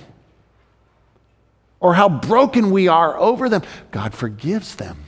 [1.81, 5.03] or how broken we are over them, God forgives them.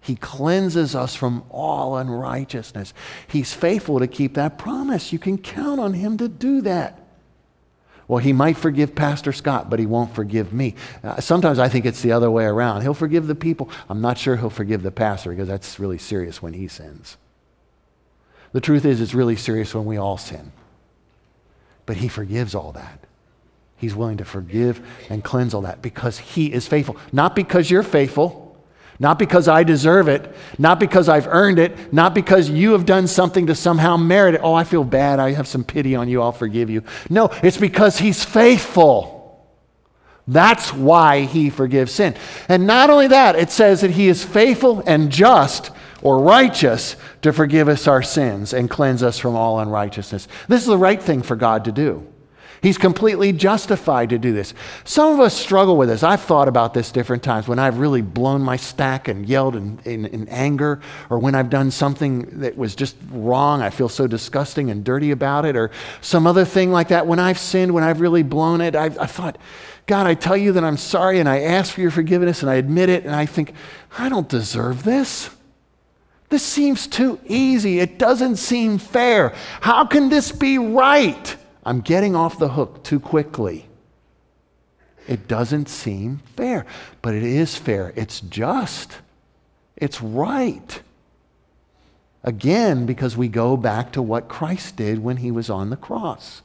[0.00, 2.92] He cleanses us from all unrighteousness.
[3.26, 5.14] He's faithful to keep that promise.
[5.14, 7.00] You can count on Him to do that.
[8.06, 10.74] Well, He might forgive Pastor Scott, but He won't forgive me.
[11.02, 12.82] Uh, sometimes I think it's the other way around.
[12.82, 13.70] He'll forgive the people.
[13.88, 17.16] I'm not sure He'll forgive the pastor because that's really serious when he sins.
[18.52, 20.52] The truth is, it's really serious when we all sin.
[21.86, 23.03] But He forgives all that.
[23.84, 26.96] He's willing to forgive and cleanse all that because He is faithful.
[27.12, 28.56] Not because you're faithful,
[28.98, 33.06] Not because I deserve it, not because I've earned it, not because you have done
[33.06, 34.40] something to somehow merit it.
[34.42, 35.18] Oh, I feel bad.
[35.18, 36.22] I have some pity on you.
[36.22, 36.82] I'll forgive you.
[37.10, 39.44] No, it's because He's faithful.
[40.26, 42.14] That's why He forgives sin.
[42.48, 47.34] And not only that, it says that He is faithful and just or righteous to
[47.34, 50.28] forgive us our sins and cleanse us from all unrighteousness.
[50.48, 52.06] This is the right thing for God to do.
[52.64, 54.54] He's completely justified to do this.
[54.84, 56.02] Some of us struggle with this.
[56.02, 59.78] I've thought about this different times when I've really blown my stack and yelled in,
[59.84, 63.60] in, in, anger, or when I've done something that was just wrong.
[63.60, 67.06] I feel so disgusting and dirty about it, or some other thing like that.
[67.06, 69.36] When I've sinned, when I've really blown it, I've, I thought,
[69.84, 72.54] God, I tell you that I'm sorry and I ask for your forgiveness and I
[72.54, 73.52] admit it, and I think,
[73.98, 75.28] I don't deserve this.
[76.30, 77.78] This seems too easy.
[77.78, 79.34] It doesn't seem fair.
[79.60, 81.36] How can this be right?
[81.64, 83.66] I'm getting off the hook too quickly.
[85.06, 86.66] It doesn't seem fair,
[87.02, 87.92] but it is fair.
[87.96, 88.98] It's just.
[89.76, 90.80] It's right.
[92.22, 96.42] Again, because we go back to what Christ did when he was on the cross.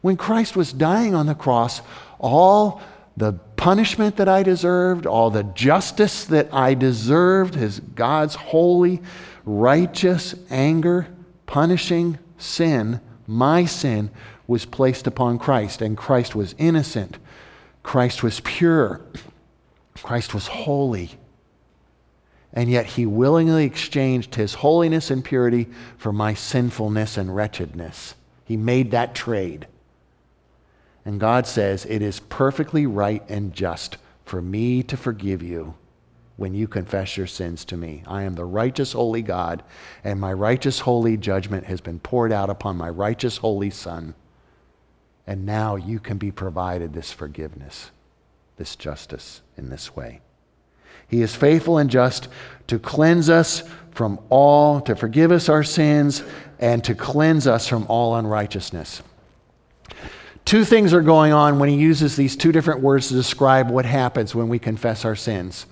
[0.00, 1.80] When Christ was dying on the cross,
[2.20, 2.80] all
[3.16, 9.02] the punishment that I deserved, all the justice that I deserved, his God's holy,
[9.44, 11.08] righteous anger,
[11.46, 14.10] punishing sin my sin
[14.46, 17.18] was placed upon Christ, and Christ was innocent.
[17.82, 19.00] Christ was pure.
[20.02, 21.12] Christ was holy.
[22.52, 28.14] And yet he willingly exchanged his holiness and purity for my sinfulness and wretchedness.
[28.44, 29.66] He made that trade.
[31.04, 35.74] And God says, It is perfectly right and just for me to forgive you
[36.36, 38.02] when you confess your sins to me.
[38.06, 39.62] I am the righteous, holy God,
[40.04, 44.14] and my righteous, holy judgment has been poured out upon my righteous, holy Son.
[45.26, 47.90] And now you can be provided this forgiveness,
[48.58, 50.20] this justice in this way.
[51.08, 52.28] He is faithful and just
[52.66, 56.22] to cleanse us from all, to forgive us our sins,
[56.58, 59.02] and to cleanse us from all unrighteousness.
[60.44, 63.84] Two things are going on when he uses these two different words to describe what
[63.84, 65.66] happens when we confess our sins.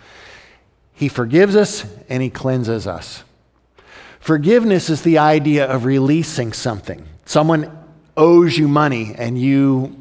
[0.95, 3.25] He forgives us and He cleanses us.
[4.21, 7.07] Forgiveness is the idea of releasing something.
[7.27, 7.77] Someone
[8.17, 9.97] owes you money, and you,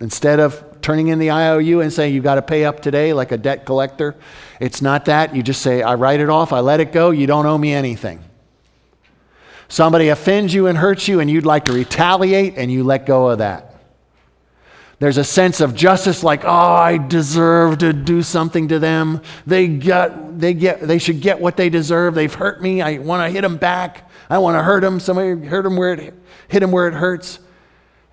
[0.00, 3.32] instead of turning in the IOU and saying you've got to pay up today like
[3.32, 4.16] a debt collector,
[4.60, 5.36] it's not that.
[5.36, 7.72] You just say, I write it off, I let it go, you don't owe me
[7.72, 8.24] anything.
[9.68, 13.30] Somebody offends you and hurts you, and you'd like to retaliate, and you let go
[13.30, 13.73] of that.
[15.04, 19.20] There's a sense of justice like, oh, I deserve to do something to them.
[19.46, 22.14] They, get, they, get, they should get what they deserve.
[22.14, 22.80] They've hurt me.
[22.80, 24.10] I want to hit them back.
[24.30, 24.98] I want to hurt them.
[25.00, 26.14] Somebody hurt them where it,
[26.48, 27.38] hit them where it hurts.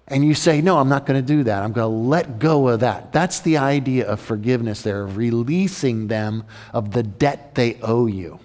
[0.10, 1.64] And you say, no, I'm not going to do that.
[1.64, 3.14] I'm going to let go of that.
[3.14, 8.38] That's the idea of forgiveness there, of releasing them of the debt they owe you.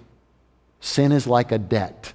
[0.79, 2.13] Sin is like a debt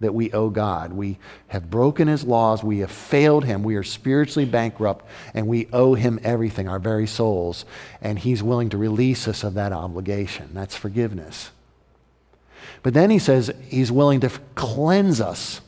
[0.00, 0.92] that we owe God.
[0.92, 2.62] We have broken his laws.
[2.62, 3.62] We have failed him.
[3.62, 7.64] We are spiritually bankrupt, and we owe him everything, our very souls.
[8.00, 10.50] And he's willing to release us of that obligation.
[10.54, 11.50] That's forgiveness.
[12.82, 15.60] But then he says he's willing to cleanse us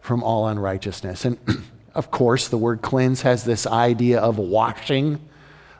[0.00, 1.24] from all unrighteousness.
[1.24, 1.38] And
[1.94, 5.20] of course, the word cleanse has this idea of washing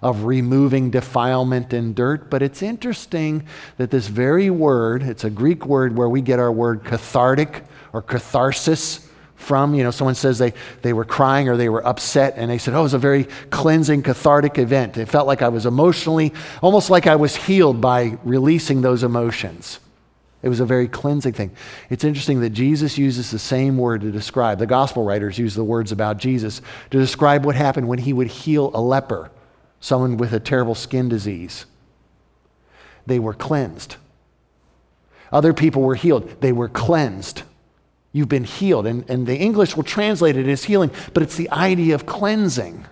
[0.02, 2.28] of removing defilement and dirt.
[2.28, 6.52] But it's interesting that this very word, it's a Greek word where we get our
[6.52, 9.74] word cathartic or catharsis from.
[9.74, 12.74] You know, someone says they, they were crying or they were upset, and they said,
[12.74, 14.96] Oh, it was a very cleansing, cathartic event.
[14.96, 19.78] It felt like I was emotionally, almost like I was healed by releasing those emotions.
[20.42, 21.52] It was a very cleansing thing.
[21.88, 25.62] It's interesting that Jesus uses the same word to describe, the gospel writers use the
[25.62, 26.60] words about Jesus
[26.90, 29.30] to describe what happened when he would heal a leper
[29.82, 31.66] someone with a terrible skin disease.
[33.04, 33.96] They were cleansed.
[35.32, 36.40] Other people were healed.
[36.40, 37.42] They were cleansed.
[38.12, 38.86] You've been healed.
[38.86, 42.84] And, and the English will translate it as healing, but it's the idea of cleansing.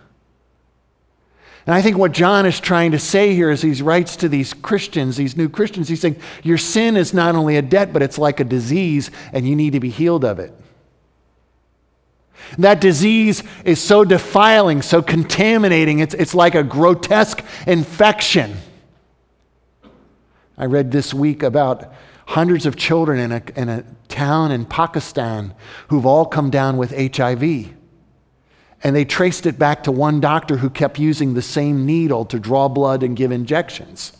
[1.64, 4.53] And I think what John is trying to say here is he writes to these
[4.53, 8.18] Christians, these new Christians, he's saying, Your sin is not only a debt, but it's
[8.18, 10.53] like a disease, and you need to be healed of it.
[12.59, 18.57] That disease is so defiling, so contaminating, it's, it's like a grotesque infection.
[20.57, 21.92] I read this week about
[22.26, 25.55] hundreds of children in a, in a town in Pakistan
[25.88, 27.70] who've all come down with HIV.
[28.83, 32.38] And they traced it back to one doctor who kept using the same needle to
[32.38, 34.12] draw blood and give injections.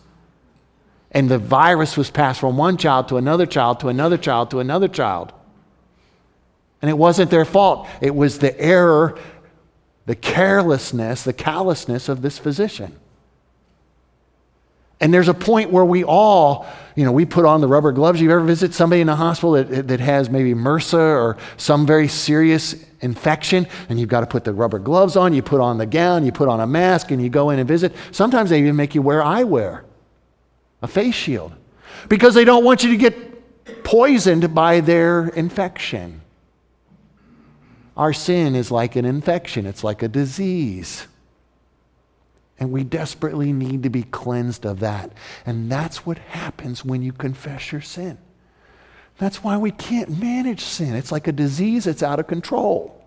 [1.13, 4.61] And the virus was passed from one child to another child to another child to
[4.61, 5.33] another child.
[6.83, 9.19] And it wasn't their fault, it was the error,
[10.07, 12.99] the carelessness, the callousness of this physician.
[15.03, 18.21] And there's a point where we all, you know, we put on the rubber gloves.
[18.21, 22.07] You ever visit somebody in a hospital that, that has maybe MRSA or some very
[22.07, 25.87] serious infection, and you've got to put the rubber gloves on, you put on the
[25.87, 27.95] gown, you put on a mask, and you go in and visit.
[28.13, 29.85] Sometimes they even make you wear eyewear,
[30.83, 31.55] a face shield,
[32.11, 36.20] because they don't want you to get poisoned by their infection.
[38.01, 41.07] Our sin is like an infection, it's like a disease.
[42.59, 45.13] And we desperately need to be cleansed of that.
[45.45, 48.17] And that's what happens when you confess your sin.
[49.19, 50.95] That's why we can't manage sin.
[50.95, 53.05] It's like a disease that's out of control.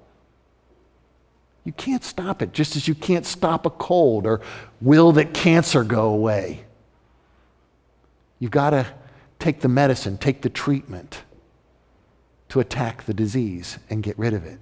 [1.63, 4.41] You can't stop it, just as you can't stop a cold or
[4.79, 6.65] will that cancer go away.
[8.37, 8.85] You've got to
[9.39, 11.23] take the medicine, take the treatment
[12.49, 14.59] to attack the disease and get rid of it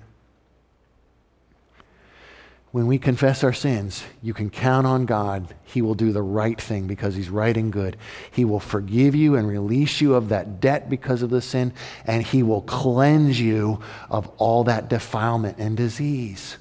[2.71, 5.53] when we confess our sins, you can count on God.
[5.65, 7.97] He will do the right thing because He's right and good.
[8.31, 11.73] He will forgive you and release you of that debt because of the sin,
[12.05, 16.57] and He will cleanse you of all that defilement and disease.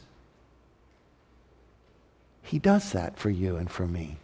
[2.42, 4.16] He does that for you and for me.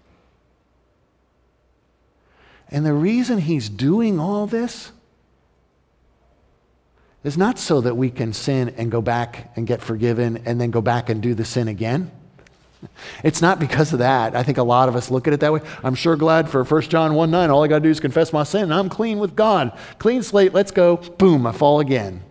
[2.68, 4.90] And the reason He's doing all this
[7.24, 10.70] is not so that we can sin and go back and get forgiven and then
[10.70, 12.10] go back and do the sin again.
[13.24, 14.36] It's not because of that.
[14.36, 15.60] I think a lot of us look at it that way.
[15.82, 18.32] I'm sure glad for 1 John 1 9, all I got to do is confess
[18.32, 19.76] my sin and I'm clean with God.
[19.98, 20.96] Clean slate, let's go.
[20.96, 22.22] Boom, I fall again.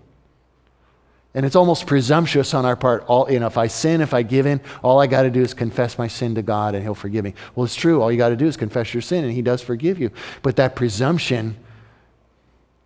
[1.33, 3.03] And it's almost presumptuous on our part.
[3.07, 5.41] All, you know, if I sin, if I give in, all I got to do
[5.41, 7.33] is confess my sin to God and He'll forgive me.
[7.55, 8.01] Well, it's true.
[8.01, 10.11] All you got to do is confess your sin and He does forgive you.
[10.43, 11.57] But that presumption,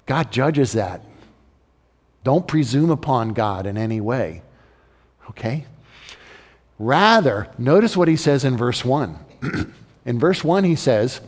[0.07, 1.03] God judges that.
[2.23, 4.41] Don't presume upon God in any way.
[5.29, 5.65] Okay?
[6.77, 9.17] Rather, notice what he says in verse 1.
[10.05, 11.21] in verse 1, he says,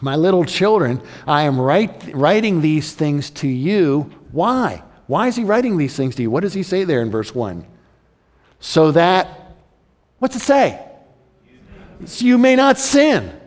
[0.00, 4.10] My little children, I am write, writing these things to you.
[4.32, 4.82] Why?
[5.06, 6.30] Why is he writing these things to you?
[6.30, 7.66] What does he say there in verse 1?
[8.60, 9.56] So that,
[10.18, 10.84] what's it say?
[12.04, 13.38] So you may not sin.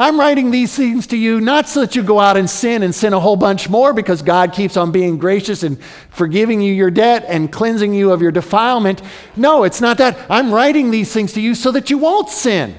[0.00, 2.94] I'm writing these things to you not so that you go out and sin and
[2.94, 6.92] sin a whole bunch more because God keeps on being gracious and forgiving you your
[6.92, 9.02] debt and cleansing you of your defilement.
[9.34, 10.16] No, it's not that.
[10.30, 12.76] I'm writing these things to you so that you won't sin,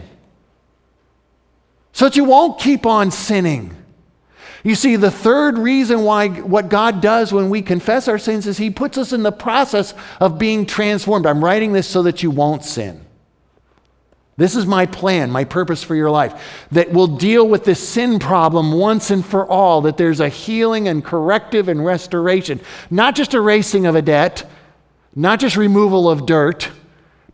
[1.92, 3.76] so that you won't keep on sinning.
[4.64, 8.58] You see, the third reason why what God does when we confess our sins is
[8.58, 11.26] He puts us in the process of being transformed.
[11.26, 13.06] I'm writing this so that you won't sin.
[14.40, 18.20] This is my plan, my purpose for your life, that will deal with this sin
[18.20, 23.34] problem once and for all, that there's a healing and corrective and restoration, not just
[23.34, 24.50] erasing of a debt,
[25.14, 26.70] not just removal of dirt,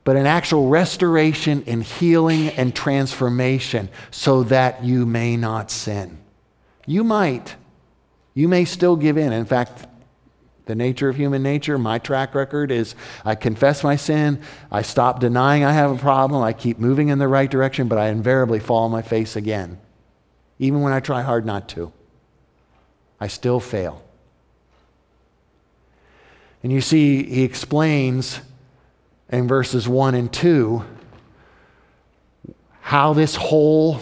[0.04, 6.18] but an actual restoration and healing and transformation so that you may not sin.
[6.88, 7.56] You might.
[8.34, 9.32] You may still give in.
[9.32, 9.86] In fact,
[10.66, 15.20] the nature of human nature, my track record is I confess my sin, I stop
[15.20, 18.60] denying I have a problem, I keep moving in the right direction, but I invariably
[18.60, 19.80] fall on my face again.
[20.58, 21.92] Even when I try hard not to,
[23.20, 24.02] I still fail.
[26.64, 28.40] And you see, he explains
[29.30, 30.84] in verses 1 and 2
[32.82, 34.00] how this whole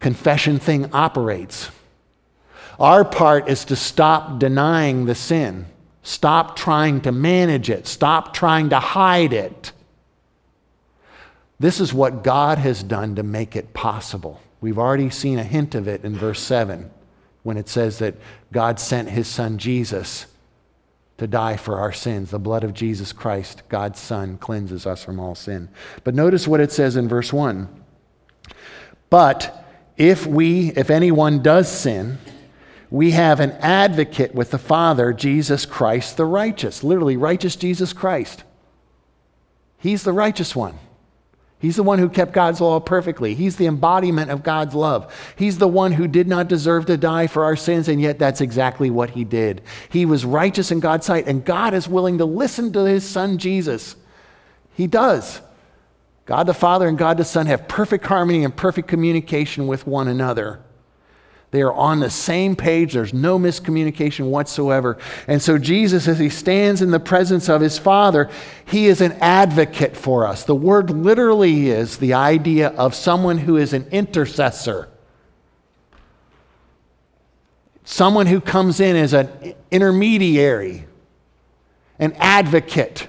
[0.00, 1.70] confession thing operates.
[2.78, 5.66] Our part is to stop denying the sin,
[6.02, 9.72] stop trying to manage it, stop trying to hide it.
[11.60, 14.40] This is what God has done to make it possible.
[14.60, 16.90] We've already seen a hint of it in verse 7
[17.42, 18.14] when it says that
[18.52, 20.26] God sent his son Jesus
[21.18, 22.30] to die for our sins.
[22.30, 25.68] The blood of Jesus Christ, God's Son, cleanses us from all sin.
[26.02, 27.68] But notice what it says in verse 1.
[29.10, 29.64] But
[29.96, 32.18] if we, if anyone does sin,
[32.94, 36.84] we have an advocate with the Father, Jesus Christ the righteous.
[36.84, 38.44] Literally, righteous Jesus Christ.
[39.78, 40.78] He's the righteous one.
[41.58, 43.34] He's the one who kept God's law perfectly.
[43.34, 45.12] He's the embodiment of God's love.
[45.34, 48.40] He's the one who did not deserve to die for our sins, and yet that's
[48.40, 49.62] exactly what he did.
[49.88, 53.38] He was righteous in God's sight, and God is willing to listen to his son
[53.38, 53.96] Jesus.
[54.76, 55.40] He does.
[56.26, 60.06] God the Father and God the Son have perfect harmony and perfect communication with one
[60.06, 60.60] another.
[61.54, 62.94] They are on the same page.
[62.94, 64.98] There's no miscommunication whatsoever.
[65.28, 68.28] And so, Jesus, as he stands in the presence of his Father,
[68.66, 70.42] he is an advocate for us.
[70.42, 74.88] The word literally is the idea of someone who is an intercessor,
[77.84, 80.86] someone who comes in as an intermediary,
[82.00, 83.06] an advocate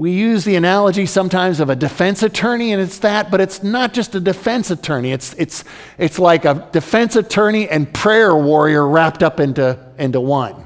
[0.00, 3.92] We use the analogy sometimes of a defense attorney, and it's that, but it's not
[3.92, 5.12] just a defense attorney.
[5.12, 5.62] It's, it's,
[5.98, 10.64] it's like a defense attorney and prayer warrior wrapped up into, into one.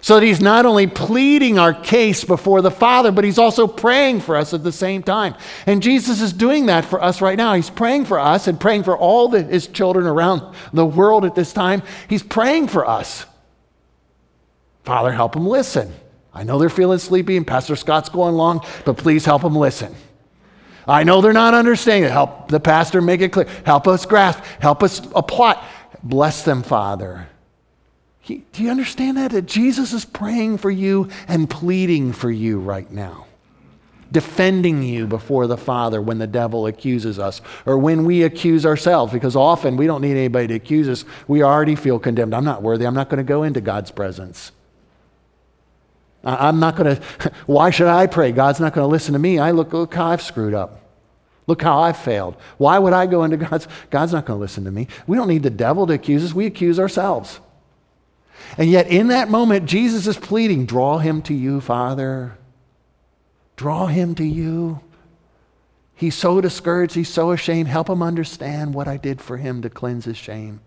[0.00, 4.22] So that he's not only pleading our case before the Father, but he's also praying
[4.22, 5.36] for us at the same time.
[5.64, 7.54] And Jesus is doing that for us right now.
[7.54, 11.36] He's praying for us and praying for all the, his children around the world at
[11.36, 11.80] this time.
[12.08, 13.24] He's praying for us.
[14.82, 15.94] Father, help him listen.
[16.36, 19.94] I know they're feeling sleepy and Pastor Scott's going long, but please help them listen.
[20.86, 22.10] I know they're not understanding.
[22.10, 23.48] Help the pastor make it clear.
[23.64, 24.44] Help us grasp.
[24.60, 25.66] Help us apply.
[26.02, 27.26] Bless them, Father.
[28.20, 29.30] He, do you understand that?
[29.30, 33.26] That Jesus is praying for you and pleading for you right now,
[34.12, 39.12] defending you before the Father when the devil accuses us or when we accuse ourselves,
[39.12, 41.04] because often we don't need anybody to accuse us.
[41.26, 42.34] We already feel condemned.
[42.34, 42.86] I'm not worthy.
[42.86, 44.52] I'm not going to go into God's presence.
[46.26, 48.32] I'm not going to, why should I pray?
[48.32, 49.38] God's not going to listen to me.
[49.38, 50.82] I look, look how I've screwed up.
[51.46, 52.36] Look how I've failed.
[52.58, 53.68] Why would I go into God's?
[53.90, 54.88] God's not going to listen to me.
[55.06, 56.34] We don't need the devil to accuse us.
[56.34, 57.40] We accuse ourselves.
[58.58, 62.36] And yet, in that moment, Jesus is pleading, Draw him to you, Father.
[63.56, 64.80] Draw him to you.
[65.94, 66.94] He's so discouraged.
[66.94, 67.68] He's so ashamed.
[67.68, 70.60] Help him understand what I did for him to cleanse his shame.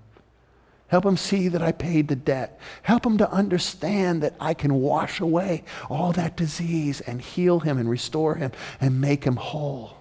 [0.89, 2.59] Help him see that I paid the debt.
[2.81, 7.77] Help him to understand that I can wash away all that disease and heal him
[7.77, 9.95] and restore him and make him whole.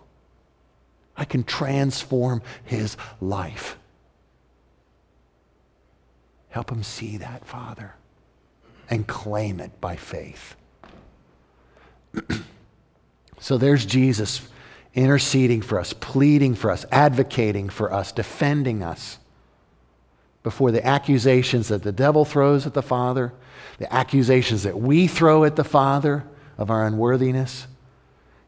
[1.14, 3.76] I can transform his life.
[6.48, 7.94] Help him see that, Father,
[8.88, 10.56] and claim it by faith.
[13.38, 14.40] so there's Jesus
[14.94, 19.17] interceding for us, pleading for us, advocating for us, defending us
[20.48, 23.34] before the accusations that the devil throws at the Father,
[23.76, 26.24] the accusations that we throw at the Father
[26.56, 27.66] of our unworthiness.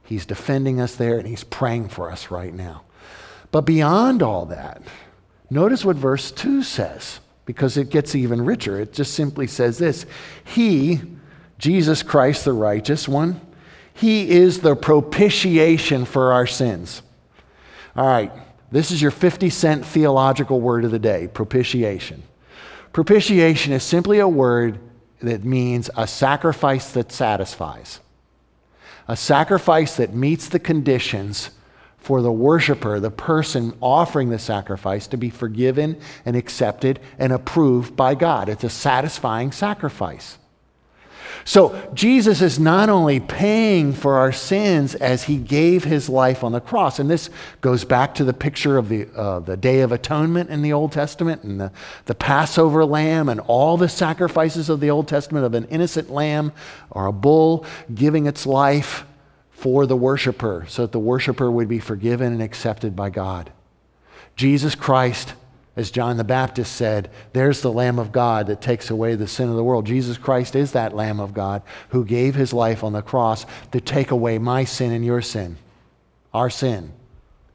[0.03, 2.85] He's defending us there and he's praying for us right now.
[3.51, 4.81] But beyond all that,
[5.51, 8.81] notice what verse 2 says because it gets even richer.
[8.81, 10.07] It just simply says this
[10.43, 11.03] He,
[11.59, 13.43] Jesus Christ, the righteous one,
[13.93, 17.03] He is the propitiation for our sins.
[17.95, 18.33] All right,
[18.71, 22.23] this is your 50 cent theological word of the day propitiation.
[22.93, 24.79] Propitiation is simply a word
[25.21, 28.01] that means a sacrifice that satisfies,
[29.07, 31.51] a sacrifice that meets the conditions
[31.99, 37.95] for the worshiper, the person offering the sacrifice, to be forgiven and accepted and approved
[37.95, 38.49] by God.
[38.49, 40.39] It's a satisfying sacrifice.
[41.45, 46.53] So Jesus is not only paying for our sins as he gave his life on
[46.53, 49.93] the cross, and this goes back to the picture of the, uh, the Day of
[49.93, 51.73] Atonement in the Old Testament and the,
[52.07, 56.53] the Passover lamb and all the sacrifices of the Old Testament of an innocent lamb
[56.91, 57.64] or a bull
[57.95, 59.05] giving its life
[59.51, 63.51] for the worshiper so that the worshiper would be forgiven and accepted by God.
[64.37, 65.35] Jesus Christ,
[65.81, 69.49] as John the Baptist said, there's the Lamb of God that takes away the sin
[69.49, 69.87] of the world.
[69.87, 73.81] Jesus Christ is that Lamb of God who gave his life on the cross to
[73.81, 75.57] take away my sin and your sin,
[76.33, 76.93] our sin.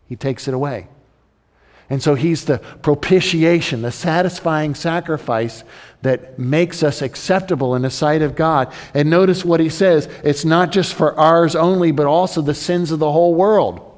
[0.10, 0.88] He takes it away.
[1.90, 5.64] And so he's the propitiation, the satisfying sacrifice
[6.02, 8.74] that makes us acceptable in the sight of God.
[8.94, 12.92] And notice what he says it's not just for ours only, but also the sins
[12.92, 13.92] of the whole world.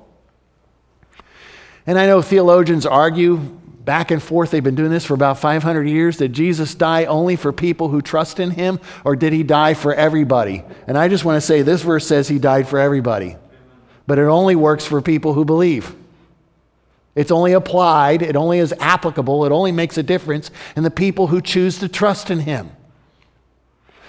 [1.85, 3.57] And I know theologians argue
[3.87, 6.17] back and forth, they've been doing this for about 500 years.
[6.17, 9.93] Did Jesus die only for people who trust in him, or did he die for
[9.93, 10.65] everybody?
[10.87, 13.37] And I just want to say this verse says he died for everybody,
[14.05, 15.95] but it only works for people who believe.
[17.15, 21.27] It's only applied, it only is applicable, it only makes a difference in the people
[21.27, 22.69] who choose to trust in Him.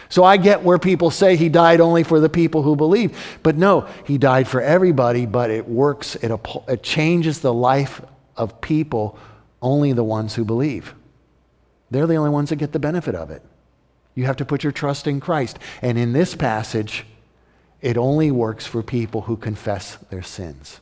[0.08, 3.38] So I get where people say he died only for the people who believe.
[3.44, 6.32] But no, he died for everybody, but it works, it,
[6.66, 8.00] it changes the life
[8.36, 9.18] of people,
[9.60, 10.94] only the ones who believe.
[11.90, 13.42] They're the only ones that get the benefit of it.
[14.14, 15.58] You have to put your trust in Christ.
[15.80, 17.04] And in this passage,
[17.80, 20.80] it only works for people who confess their sins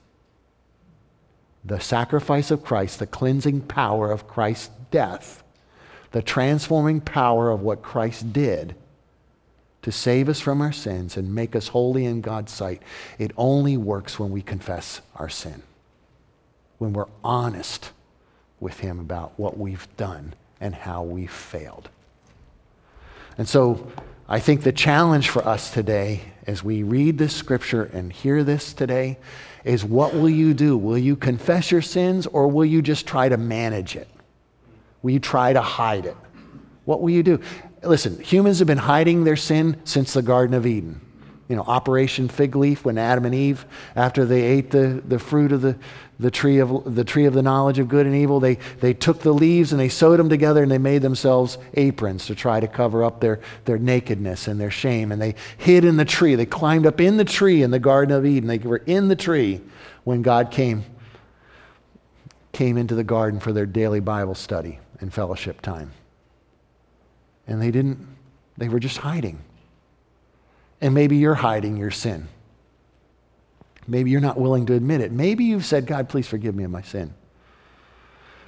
[1.64, 5.42] the sacrifice of Christ, the cleansing power of Christ's death,
[6.12, 8.76] the transforming power of what Christ did
[9.82, 12.82] to save us from our sins and make us holy in God's sight,
[13.18, 15.62] it only works when we confess our sin,
[16.78, 17.90] when we're honest
[18.60, 21.88] with Him about what we've done and how we've failed.
[23.38, 23.90] And so
[24.28, 28.72] I think the challenge for us today as we read this scripture and hear this
[28.72, 29.18] today
[29.64, 30.76] is what will you do?
[30.76, 34.08] Will you confess your sins or will you just try to manage it?
[35.02, 36.16] Will you try to hide it?
[36.84, 37.40] What will you do?
[37.82, 41.00] Listen, humans have been hiding their sin since the Garden of Eden.
[41.48, 45.52] you know, Operation Fig Leaf when Adam and Eve, after they ate the, the fruit
[45.52, 45.76] of the,
[46.18, 49.20] the, tree of, the tree of the knowledge of good and evil, they, they took
[49.20, 52.66] the leaves and they sewed them together and they made themselves aprons to try to
[52.66, 55.12] cover up their, their nakedness and their shame.
[55.12, 56.34] And they hid in the tree.
[56.34, 58.48] They climbed up in the tree in the Garden of Eden.
[58.48, 59.60] They were in the tree
[60.04, 60.84] when God came,
[62.52, 65.92] came into the garden for their daily Bible study and fellowship time.
[67.46, 68.06] And they didn't,
[68.56, 69.38] they were just hiding.
[70.80, 72.28] And maybe you're hiding your sin.
[73.86, 75.12] Maybe you're not willing to admit it.
[75.12, 77.14] Maybe you've said, God, please forgive me of my sin.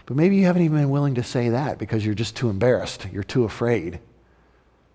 [0.06, 3.06] But maybe you haven't even been willing to say that because you're just too embarrassed.
[3.12, 4.00] You're too afraid.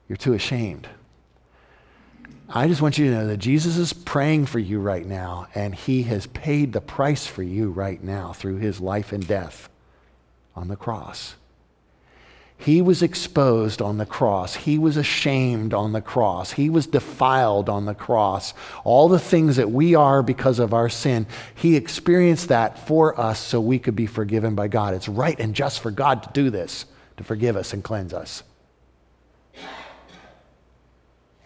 [0.09, 0.87] You're too ashamed.
[2.49, 5.73] I just want you to know that Jesus is praying for you right now, and
[5.73, 9.69] he has paid the price for you right now through his life and death
[10.55, 11.35] on the cross.
[12.57, 14.55] He was exposed on the cross.
[14.55, 16.53] He was ashamed on the cross.
[16.53, 18.53] He was defiled on the cross.
[18.85, 23.39] All the things that we are because of our sin, He experienced that for us
[23.39, 24.93] so we could be forgiven by God.
[24.93, 26.85] It's right and just for God to do this,
[27.17, 28.43] to forgive us and cleanse us.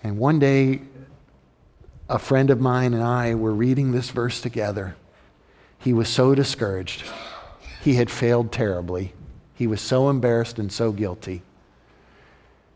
[0.04, 0.82] And one day,
[2.08, 4.96] a friend of mine and I were reading this verse together.
[5.80, 7.04] He was so discouraged.
[7.82, 9.14] He had failed terribly.
[9.58, 11.42] He was so embarrassed and so guilty.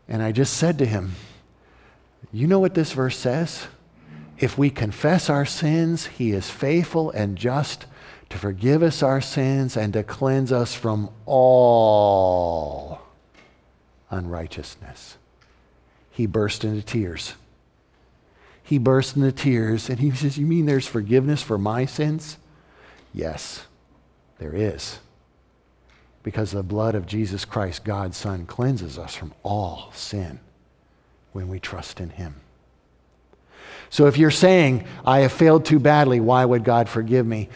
[0.08, 1.14] And I just said to him,
[2.32, 3.68] You know what this verse says?
[4.38, 7.86] If we confess our sins, he is faithful and just
[8.30, 13.00] to forgive us our sins and to cleanse us from all
[14.10, 15.18] unrighteousness.
[16.10, 17.34] He burst into tears.
[18.64, 22.38] He burst into tears and he says, You mean there's forgiveness for my sins?
[23.14, 23.66] Yes,
[24.38, 24.98] there is
[26.22, 30.40] because the blood of Jesus Christ, God's Son, cleanses us from all sin
[31.32, 32.36] when we trust in Him.
[33.90, 37.48] So if you're saying, I have failed too badly, why would God forgive me?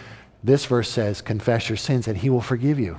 [0.45, 2.99] This verse says, confess your sins and He will forgive you.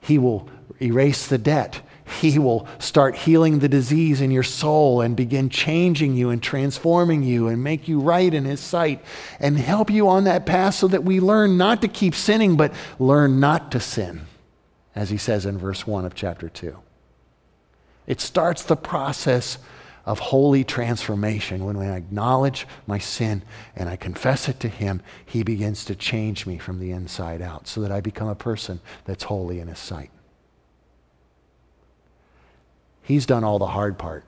[0.00, 0.48] He will
[0.80, 1.80] erase the debt.
[2.20, 7.22] He will start healing the disease in your soul and begin changing you and transforming
[7.22, 9.02] you and make you right in His sight
[9.40, 12.74] and help you on that path so that we learn not to keep sinning, but
[12.98, 14.26] learn not to sin,
[14.94, 16.78] as He says in verse 1 of chapter 2.
[18.06, 19.56] It starts the process
[20.04, 21.64] of holy transformation.
[21.64, 23.42] When I acknowledge my sin
[23.74, 27.66] and I confess it to Him, He begins to change me from the inside out
[27.66, 30.10] so that I become a person that's holy in His sight.
[33.04, 34.24] He's done all the hard part.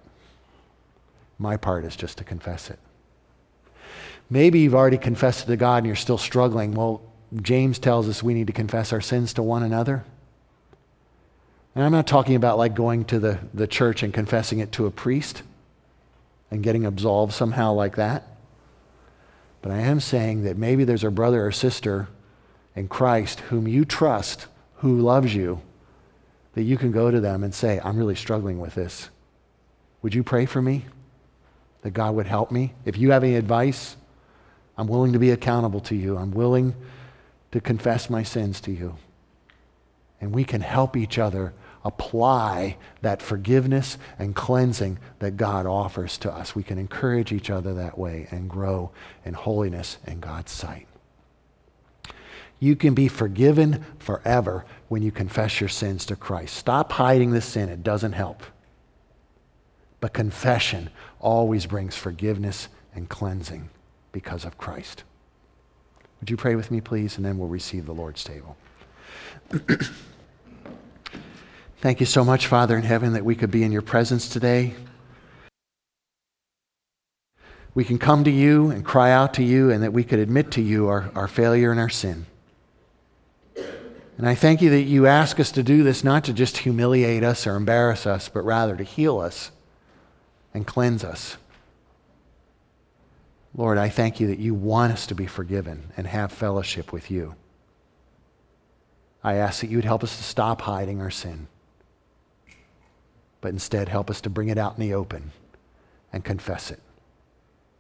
[1.39, 2.79] My part is just to confess it.
[4.29, 6.75] Maybe you've already confessed it to God and you're still struggling.
[6.75, 7.03] Well,
[7.43, 10.05] James tells us we need to confess our sins to one another.
[11.75, 14.87] And I'm not talking about like going to the, the church and confessing it to
[14.87, 15.43] a priest
[16.51, 18.25] and getting absolved somehow like that.
[19.63, 22.09] But I am saying that maybe there's a brother or sister
[22.75, 24.47] in Christ whom you trust,
[24.77, 25.61] who loves you,
[26.57, 29.11] that you can go to them and say, I'm really struggling with this.
[30.01, 30.87] Would you pray for me?
[31.83, 32.73] That God would help me?
[32.87, 33.95] If you have any advice,
[34.79, 36.17] I'm willing to be accountable to you.
[36.17, 36.75] I'm willing
[37.53, 38.97] to confess my sins to you.
[40.19, 41.53] And we can help each other
[41.85, 46.57] apply that forgiveness and cleansing that God offers to us.
[46.57, 48.93] We can encourage each other that way and grow
[49.27, 50.89] in holiness in God's sight.
[52.59, 56.57] You can be forgiven forever when you confess your sins to Christ.
[56.57, 58.43] Stop hiding the sin, it doesn't help.
[60.01, 60.91] But confession
[61.21, 63.69] always brings forgiveness and cleansing
[64.13, 65.05] because of Christ.
[66.21, 67.17] Would you pray with me, please?
[67.17, 68.57] And then we'll receive the Lord's table.
[71.79, 74.75] Thank you so much, Father in heaven, that we could be in your presence today.
[77.75, 80.53] We can come to you and cry out to you, and that we could admit
[80.53, 82.25] to you our, our failure and our sin.
[84.17, 87.23] And I thank you that you ask us to do this not to just humiliate
[87.23, 89.51] us or embarrass us, but rather to heal us
[90.55, 91.37] and cleanse us.
[93.55, 97.11] Lord, I thank you that you want us to be forgiven and have fellowship with
[97.11, 97.35] you.
[99.23, 101.49] I ask that you would help us to stop hiding our sin,
[103.41, 105.33] but instead help us to bring it out in the open
[106.13, 106.81] and confess it.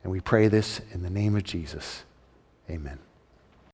[0.03, 2.05] And we pray this in the name of Jesus.
[2.68, 2.99] Amen.